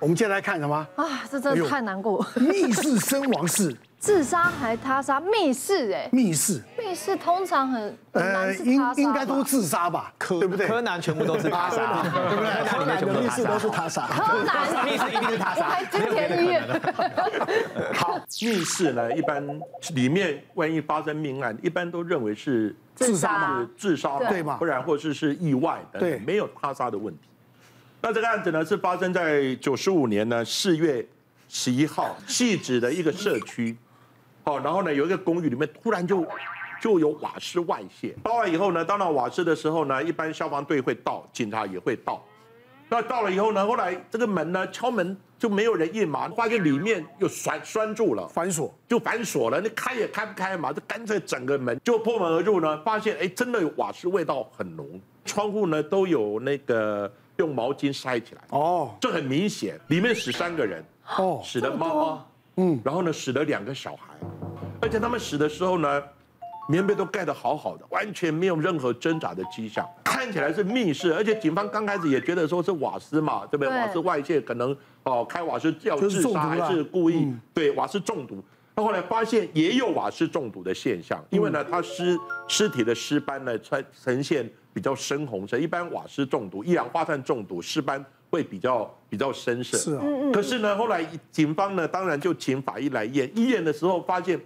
[0.00, 0.76] 我们接下来看什么？
[0.94, 2.24] 啊，这真的太难过。
[2.36, 5.18] 密室身亡事， 自杀还他杀？
[5.18, 10.12] 密室哎，密室，密室通常很呃，应应该都自杀吧？
[10.16, 10.68] 柯对不对？
[10.68, 12.64] 柯南全部都是他杀，对不对？
[12.68, 15.68] 柯南的密室都是他杀，柯南密室一定是他杀。
[15.68, 16.62] 还金田医院。
[17.94, 19.44] 好，密室呢，一般
[19.94, 24.58] 里面万一发生命案，一般都认为是自杀，是自杀对吗？
[24.58, 27.22] 不然或是是意外的，对，没有他杀的问题。
[28.00, 31.04] 那这个案子呢，是发生在九十五年呢四月
[31.48, 33.76] 十一号，汐止的一个社区，
[34.44, 36.24] 好，然后呢有一个公寓里面突然就
[36.80, 42.24] 就有瓦斯外泄，到完以后呢，到那瓦斯的时候呢，一般消防队会到，警察也会到。
[42.88, 54.88] 那到了以后呢，后来这个门呢敲门就没有人应嘛，发现里面又拴拴住了，反锁就反锁了，你开也开不开嘛，就干脆整个门就破门而入呢，发现哎真的有瓦斯味道很浓，
[55.24, 57.12] 窗户呢都有那个。
[57.38, 58.40] 用毛巾塞起来。
[58.50, 60.84] 哦，这很明显，里面死三个人。
[61.16, 62.24] 哦，死的妈妈，
[62.56, 64.14] 嗯，然后呢死了两个小孩，
[64.82, 66.02] 而且他们死的时候呢，
[66.68, 73.68] 棉被都盖得好好的，完全没有任何挣扎的迹象，看起来是密室，而且警方刚开始也觉得说是瓦斯嘛，对不对？
[73.68, 77.32] 瓦斯外泄可能哦开瓦斯要自杀还是故意？
[77.54, 78.42] 对，瓦斯中毒。
[78.78, 84.48] 那后来发现也有瓦斯中毒的现象，因为呢他尸尸体的尸斑呢呈呈现。
[84.70, 89.76] 比较深红色，一般瓦斯中毒、一氧化碳中毒，尸斑会比较比较深色。
[89.76, 94.40] 是啊，可是呢，后来警方呢，当然就请法医来验，一验的时候发现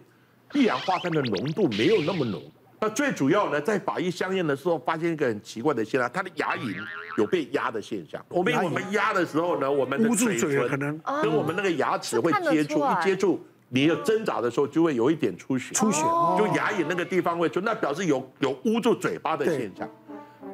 [0.55, 2.41] 一氧化碳的浓度没有那么浓。
[2.81, 6.75] 那最主要呢，在法医相验的时候，发现一个很奇怪的现象，他的牙龈
[7.19, 8.25] 有被压的现象。
[8.31, 13.45] 我们我们压的时候呢，我们的嘴唇可能跟我们那个牙齿会接触，一接触。
[13.75, 16.03] 你有挣扎的时候，就会有一点出血，出血，
[16.37, 19.89] 就牙龈那个地方会出，那表示有有捂住嘴巴的现象。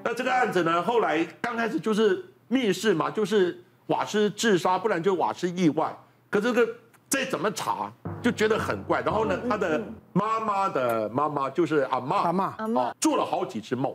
[0.05, 5.93] 那这个案子呢，后来刚开始就是密室嘛，就是瓦斯自杀，不然就瓦斯意外。
[6.31, 6.65] 可这个
[7.09, 9.01] 再怎么查，就觉得很怪。
[9.01, 9.83] 然后呢，他的
[10.13, 13.93] 妈妈的妈妈就是阿嬷，阿嬷，阿嬷做了好几次梦，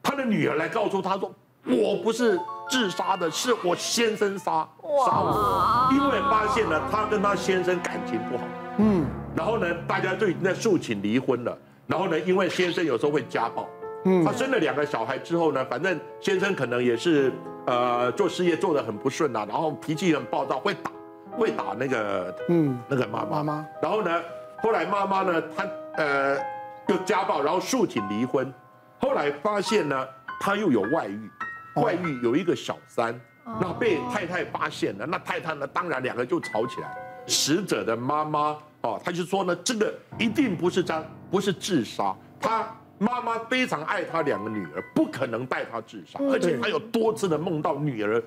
[0.00, 1.34] 他的女儿来告诉他说
[1.66, 2.38] ：“我不是
[2.70, 4.68] 自杀的，是我先生杀
[5.04, 8.44] 杀我，因为发现了他跟他先生感情不好。”
[8.78, 9.06] 嗯，
[9.36, 11.56] 然后呢，大家就已经在诉请离婚了。
[11.86, 13.68] 然后呢，因为先生有时候会家暴，
[14.04, 17.32] 嗯，他生了两个小孩之后呢，反正先生可能也是
[17.66, 20.90] 呃做事业做得很不顺啊，然后脾气很暴躁，会打
[21.36, 23.66] 会打那个嗯那个妈妈妈妈。
[23.82, 24.22] 然后呢，
[24.62, 25.66] 后来妈妈呢，她
[25.96, 26.36] 呃
[26.88, 28.52] 又家暴，然后诉请离婚。
[29.00, 30.06] 后来发现呢，
[30.40, 31.30] 他又有外遇，
[31.74, 33.20] 外遇有一个小三，
[33.60, 36.96] 那被太太发现了，那太太呢，当然两个就吵起来。
[37.26, 42.14] 死者的妈妈哦，他就说呢，这个一定不是张不是自杀。
[42.40, 42.66] 他
[42.98, 48.22] 妈妈非常爱他两个女儿，不可能带他自杀，而且他有多次的梦到女儿，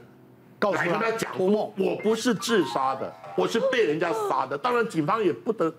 [0.74, 4.58] 来跟他讲说，我不是自杀的，我是被人家杀的。
[4.58, 5.74] 当然，警方也不得，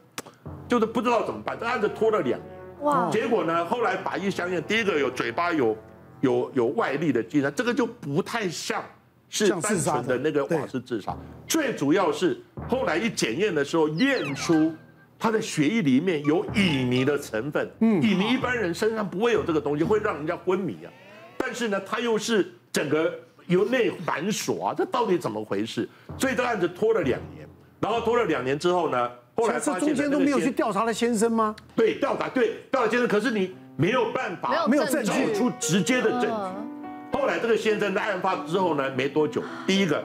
[0.68, 2.56] 就是不知道怎么办，这案子拖了两年。
[2.82, 3.08] 哇！
[3.10, 5.76] 结果呢，后来法医相验，第一个有嘴巴有
[6.20, 8.82] 有有外力的迹象，这个就不太像。
[9.28, 11.16] 是单纯的那个瓦斯自杀，
[11.46, 14.72] 最主要是后来一检验的时候验出
[15.18, 17.68] 他的血液里面有乙醚的成分。
[17.80, 20.92] 嗯，乙醚一般人身上不会有这个东西，会让人家昏迷啊。
[21.36, 23.12] 但是呢，他又是整个
[23.46, 25.88] 由内反锁啊，这到底怎么回事？
[26.18, 27.48] 所以这个案子拖了两年，
[27.80, 31.54] 然后拖了两年之后呢，后来这中间都没有去调查了先生吗？
[31.74, 36.75] 对，调查对调查先生，可是你没有办法没有证据找出直接的证据。
[37.12, 40.04] 后来这个先生在案发之后呢，没多久，第一个，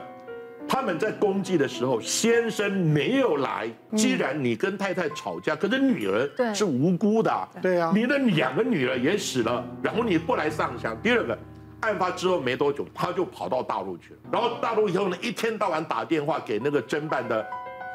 [0.66, 3.68] 他们在公祭的时候，先生没有来。
[3.94, 10.96] 既然你跟太太吵架，可是女儿是无辜的，对啊，你的两个女儿也死了，然后你不来上香。
[11.02, 11.38] 第二个，
[11.80, 14.20] 案发之后没多久，他就跑到大陆去了。
[14.32, 17.44] 然后大陆以后呢，一天到晚打电话给那个侦办的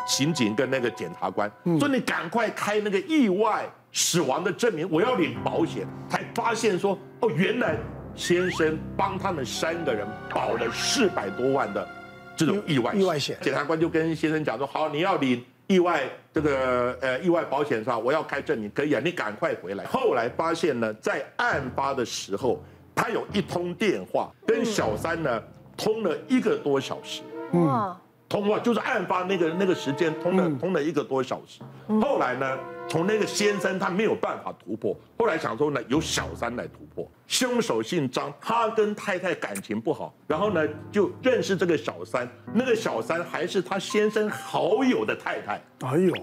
[0.05, 5.87] 刑警跟那个检察官，说你赶快开那个意外死亡的证明，我要领保险。
[6.07, 7.77] 才发现说，哦，原来。
[8.17, 11.87] 先生帮他们三个人保了四百多万的
[12.35, 16.03] 这种意外意外险，检察官就跟先生讲说：好，你要领意外
[16.33, 19.85] 这个呃意外保险上，我要开证明可以啊，你赶快回来。
[19.85, 22.61] 后来发现呢，在案发的时候，
[22.95, 25.41] 他有一通电话跟小三呢
[25.77, 27.21] 通了一个多小时。
[27.53, 27.95] 嗯。
[28.29, 31.61] 通话就是案发那个那个时间通了、嗯、通了一个多小时，
[32.01, 32.57] 后来呢，
[32.87, 37.09] 从那个先生他没有办法突破，后来想说呢，由小三来突破。
[37.25, 45.61] 凶手姓张，他跟太太感情不好，然后呢就认识这个小三，那个小三还是他先生好友的太太。
[45.81, 46.13] 哎呦，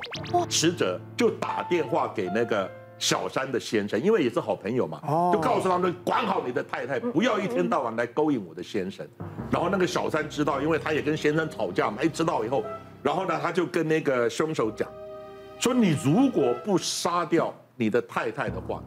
[0.50, 5.00] 死者就打电话给那个小三的先生，因为也是好朋友嘛，
[5.32, 9.06] 就告诉他们管好你的太太，不要一天到晚来勾引我的先生。
[9.50, 12.64] 然后那个小三知道，因为他也跟先生吵架嘛，一知道以后，
[13.02, 14.88] 然后呢，他就跟那个凶手讲，
[15.58, 18.82] 说你如果不杀掉你的太太的话，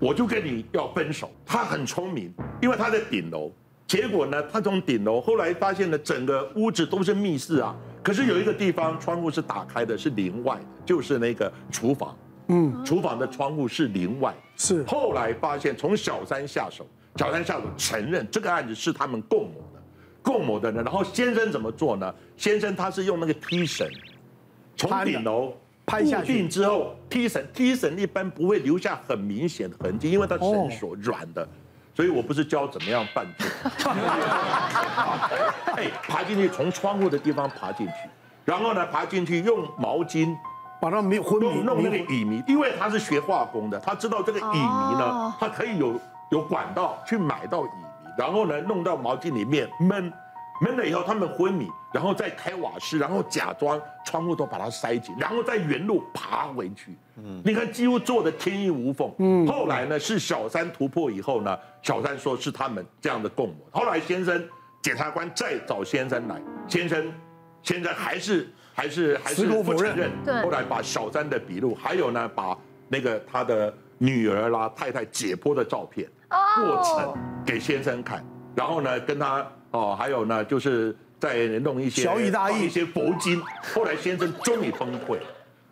[0.00, 1.30] 我就跟你要分手。
[1.44, 3.52] 他很聪明，因为他在顶楼，
[3.86, 12.16] 结果呢，他从顶楼后来发现了整个屋子都是密室啊，可是有一个地方窗户是打开的，是另外的，就是那个厨房。
[12.50, 14.82] 嗯，厨房的窗户是另外，是。
[14.84, 16.86] 后来发现从小三下手，
[17.16, 19.77] 小三下手承认这个案子是他们共谋的，
[20.28, 20.84] 共谋的人。
[20.84, 22.14] 然后先生怎么做呢？
[22.36, 23.88] 先生他是用那个梯绳，
[24.76, 25.54] 从顶楼
[25.86, 31.48] 拍下去之后，梯绳梯绳一般不会留下很明显的痕迹，因为它绳索软的。
[31.94, 33.48] 所以我不是教怎么样犯罪，
[35.74, 37.92] 哎，爬进去从窗户的地方爬进去，
[38.44, 40.36] 然后呢爬进去用毛巾。
[40.80, 47.87] 把它迷昏迷，弄那个乙醚，因为他是学化工的，他知道这个乙醚呢，他可以有有管道去买到乙醚，
[48.18, 50.12] 然后呢弄到毛巾里面闷，
[50.60, 56.96] 闷了以后他们昏迷，然后再开瓦斯，然后假装窗户都把它塞紧，然后再原路爬回去。
[57.16, 59.10] 嗯，你看几乎做的天衣无缝。
[59.18, 63.54] 嗯，后来呢是小三突破以后呢，小三说是他们这样的共谋。
[63.70, 64.44] 后来先生
[64.82, 67.12] 检察官再找先生来，先生
[67.62, 68.52] 先生还是。
[68.78, 70.08] 还是还是不承认，
[70.44, 72.56] 后来把小三的笔录，还有呢，把
[72.86, 77.14] 那个他的女儿啦、太太解剖的照片过程
[77.44, 83.42] 给先生看，然后呢，跟他哦，还有呢，就是再弄一些小以大意一些佛经。
[83.74, 85.18] 后来先生终于崩溃，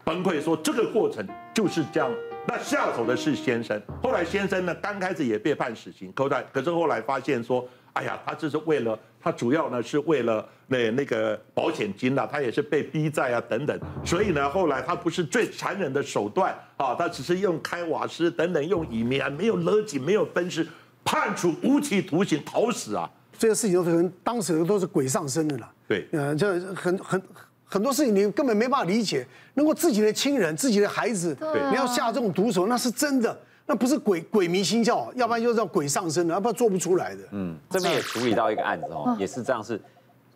[0.05, 2.11] 崩溃说这个过程就是这样。
[2.47, 7.69] 那下手的是先生，后来先生呢，刚开始也被判死刑，可在可是后来发现说。
[7.97, 20.67] 哎呀，他这是为了，他主要呢是为了那那个保险金呐，他也是被逼债啊等等，所以呢后来他不是最残忍的手段啊，他只是用开瓦斯等等用乙醚，没有勒紧，没有分尸，
[21.03, 23.11] 判处无期徒刑，逃死啊！
[23.39, 25.73] 这个事情都可能当时都是鬼上身的了。
[25.89, 27.23] 对，嗯，就很很
[27.65, 33.35] 很多事情你根本没办法理解，如果自己的亲人、自己的孩子，对，你要下这种毒手，那是真的。
[33.69, 37.23] 那不是鬼鬼迷心窍，要不然就是叫鬼上身的，要不然做不出来的。
[37.33, 39.81] 嗯，这边也处理到一个案子哦，也是这样，是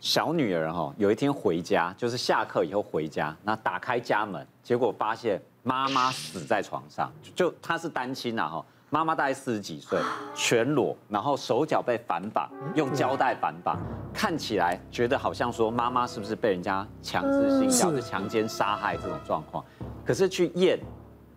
[0.00, 10.00] 小女儿哈，有一天回家，就是下课以后回家，那打开家门，结果发现妈妈死在床上，就她是单亲呐哈，妈妈大概四十几岁，
[10.34, 13.78] 全裸，然后手脚被反绑，用胶带反绑，
[14.12, 19.64] 看起来觉得好像说妈妈是不是被人家强制性的强奸杀害这种状况，
[20.04, 20.80] 可是去验。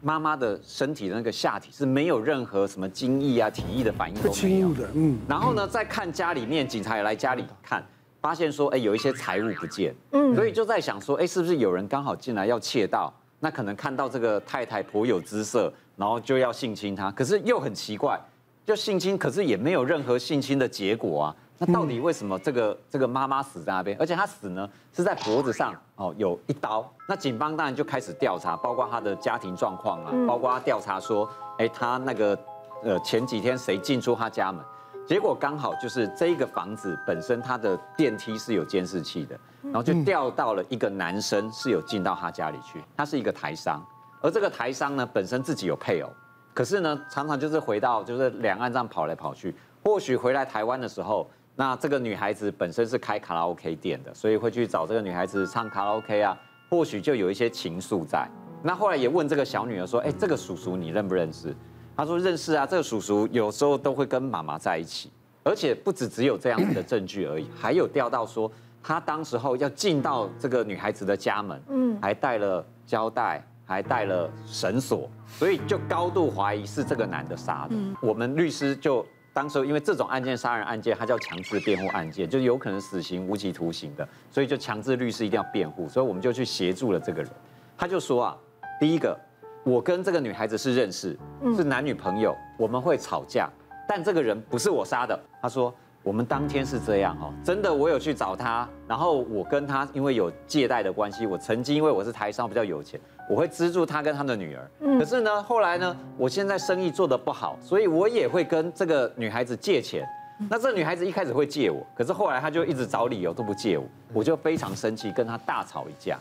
[0.03, 5.17] 妈妈的身体的那个下体是没有任何什么精液啊、体液的反应都没有的，嗯。
[5.29, 7.81] 然后呢，再看家里面，警察也来家里看，
[8.19, 10.35] 发现说，哎，有一些财物不见，嗯。
[10.35, 13.13] 所以就在想说，哎，是不是有人刚好进来要窃盗？
[13.39, 17.09] 那可能看到这个太太颇有姿色，然后就要性侵她。
[17.11, 18.19] 可是又很奇怪，
[18.65, 21.35] 就性侵，可是也没有任何性侵的结果啊。
[21.65, 23.95] 那到底为什么这个这个妈妈死在那边？
[23.97, 26.85] 而且她死呢是在脖子上哦，有一刀。
[27.07, 32.37] 那警方当然就开始调查，包括她的家庭状况啊，包括调查说，哎，她那个
[32.83, 34.61] 呃前几天谁进出她家门？
[35.05, 43.81] 结果刚好就是这一个房子本身它的电梯是有监视器的，然后就调到了一个男生是有进到他家里去，他是一个台商，
[44.21, 46.09] 而这个台商呢本身自己有配偶，
[46.53, 51.25] 可是呢常常就是回到就是两岸这样跑来跑去，或许回来台湾的时候。
[51.55, 56.35] 那这个女孩子本身是开卡拉 OK 店的，所以会去找这个女孩子唱卡拉 OK 啊，
[56.69, 58.27] 或许就有一些情愫在。
[58.63, 61.55] 那后来也问这个小女儿说：“哎，这个叔叔你认不认识？”
[61.95, 65.11] 她说：“认识啊，这个叔叔有时候都会跟妈妈在一起，
[65.43, 68.51] 而且不止只有这样子的证据而已， 还有调到说
[68.81, 77.75] 他当时候要进到这个女孩子的家门，嗯，还带了胶带，还带了绳索，所以就高度怀疑是这个男的杀的。
[78.01, 79.05] 我们律师就。
[79.33, 87.31] 当时因为这种案件，杀人案件，它叫强制辩护案件，就有可能死刑、无期徒刑的，所以就强制律师一定要辩护，所以我们就去协助了这个人。
[87.77, 88.37] 他就说啊，
[88.79, 89.19] 第一个，
[89.63, 91.17] 我跟这个女孩子是认识，
[91.55, 93.49] 是男女朋友，我们会吵架，
[93.87, 95.19] 但这个人不是我杀的。
[95.41, 95.73] 他说。
[96.05, 102.99] 我们当天是这样哈，真的，我有去找他，然后我跟他因为有借贷的关系，我曾经因为我是台商比较有钱，
[103.29, 104.71] 我会资助他跟他的女儿。
[104.81, 104.99] 嗯。
[104.99, 110.07] 可是呢，后来呢，我现在生意做得不好，所以我也会跟这个女孩子借钱。
[110.49, 116.19] 那这女孩子一开始会借我，可是后来她就一直找理由都不借我，我就非常生气，跟她大吵一架。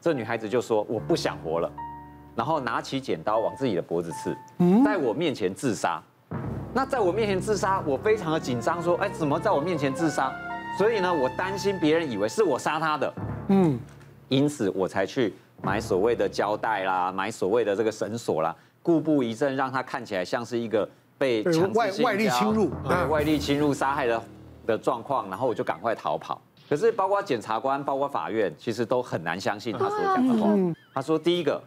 [0.00, 1.70] 这女孩子就说我不想活了，
[2.34, 4.36] 然后拿起剪刀往自己的脖子刺，
[4.84, 6.02] 在我面前自杀。
[6.74, 10.32] 那在我面前自杀，我非常的紧张，说，哎，怎么在我面前自杀？
[10.76, 13.14] 所以呢，我担心别人以为是我杀她的，
[13.48, 13.78] 嗯，
[14.32, 22.70] 因此我才去买所谓的胶带啦，买所谓的这个绳索啦，故布疑阵，让他看起来像是一个被强制外外力侵入，
[23.10, 24.22] 外力侵入杀害的
[24.66, 26.40] 的状况，然后我就赶快逃跑。
[26.66, 30.48] 可是包括检察官，包括法院，其实都很难相信他所讲的话。
[30.94, 31.62] 他说第一个，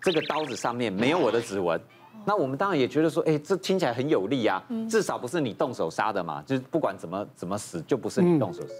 [0.00, 1.80] 这个刀子上面没有我的指纹。
[2.24, 8.74] 那我们当然也觉得说，哎，这听起来很有利啊，至少不是你动手杀的嘛，就是不管怎么怎么死，就不是你动手死。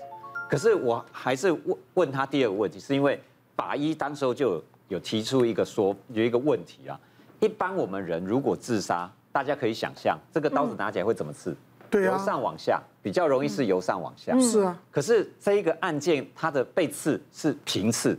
[0.49, 3.21] 可是我还是问问他第二个问题，是因为
[3.57, 6.99] 法医当时候就有有提出一个说有一个问题啊，
[7.41, 11.57] 一般我们人如果自杀，大家可以想象这个刀子拿起来会怎么刺？
[11.91, 14.39] 对啊，由上往下，比较容易是由上往下。
[14.41, 18.19] 是啊，可是这一个案件它的被刺是平刺，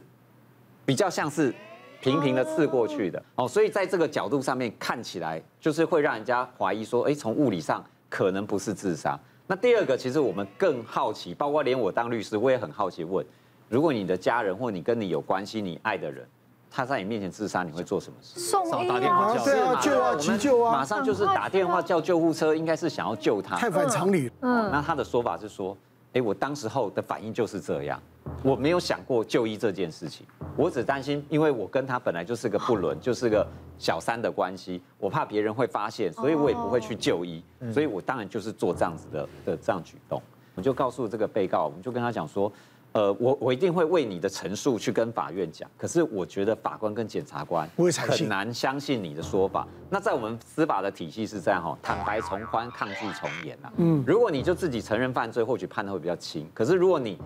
[0.86, 1.53] 比较像是。
[2.01, 9.20] 平平的刺过去的哦，所以在这个角度上面看起来，就是会让人家怀疑说，哎，从物理上可能不是自杀。
[9.48, 13.24] 那第二个，其实我们更好奇，包括连我当律师，我也很好奇问：
[13.70, 16.28] 如果你的家人或你跟你有关系、你爱的人，
[16.72, 18.40] 他在你面前自杀，你会做什么事？
[18.40, 23.56] 送医啊，对啊，救啊，急救啊，马上就是打电话叫救护车，应该是想要救他。
[23.56, 24.32] 太反常理。
[24.42, 25.78] 嗯，那他的说法是说，
[26.15, 28.01] 哎，我当时候的反应就是这样。
[28.41, 33.45] 我没有想过就医这件事情，我只担心，因为我跟他本来就是个不伦，就是个
[33.77, 40.22] 小三的关系，我怕别人会发现，所以我也不会去就医，所以我当然就是做这样子的的这样举动。
[40.55, 42.51] 我就告诉这个被告，我们就跟他讲说，
[42.96, 49.68] 呃，我我一定会为你的陈述去跟法院讲，可是我觉得法官跟检察官很难相信你的说法。
[49.90, 53.74] 那在我们司法的体系是这样哈，坦白从宽，抗拒从严啊。
[53.75, 57.18] 嗯，如果你就自己承认犯罪，或许判的会比较轻，可是如果你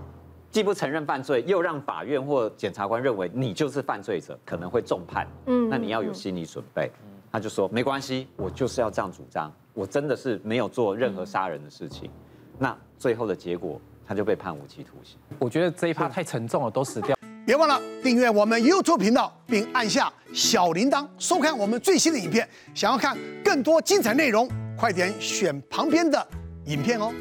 [0.50, 5.28] 既不承认犯罪，又让法院或检察官认为你就是犯罪者，可能会重判。
[5.46, 6.90] 嗯，那你要有心理准备。
[7.32, 12.10] 他就说没关系，我就是要这样主张，我真的是没有做任何杀人的事情。
[12.58, 15.20] 那最后的结果，他就被判无期徒刑。
[15.38, 17.16] 我觉得这一趴太沉重了，都死掉。
[17.46, 22.50] 别忘了订阅我们 YouTube 频道，并按下小铃铛，收看我们最新的影片。
[22.74, 26.28] 想要看更多精彩内容，快点选旁边的
[26.66, 27.14] 影片哦。